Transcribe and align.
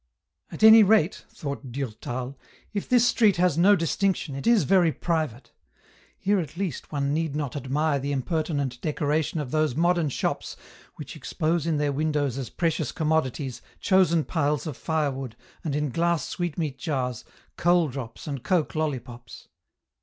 "At 0.51 0.63
any 0.63 0.83
rate/' 0.83 1.25
thought 1.29 1.71
Durtal," 1.71 2.35
if 2.73 2.89
this 2.89 3.05
street 3.05 3.35
has 3.37 3.55
no 3.55 3.75
distinction, 3.75 4.33
it 4.33 4.47
is 4.47 4.63
very 4.63 4.91
private; 4.91 5.51
here 6.17 6.39
at 6.39 6.57
least 6.57 6.91
one 6.91 7.13
need 7.13 7.35
not 7.35 7.55
admire 7.55 7.99
the 7.99 8.11
impertinent 8.11 8.81
decoration 8.81 9.39
of 9.39 9.51
those 9.51 9.75
modern 9.75 10.09
shops 10.09 10.57
which 10.95 11.15
expose 11.15 11.67
in 11.67 11.77
their 11.77 11.91
windows 11.91 12.39
as 12.39 12.49
precious 12.49 12.91
commodities, 12.91 13.61
chosen 13.79 14.23
piles 14.23 14.65
of 14.65 14.75
firewood, 14.75 15.35
and 15.63 15.75
in 15.75 15.89
glass 15.89 16.27
sweetmeat 16.27 16.79
jars, 16.79 17.23
coal 17.55 17.87
drops 17.87 18.25
and 18.25 18.41
coke 18.43 18.73
lollipops." 18.73 19.49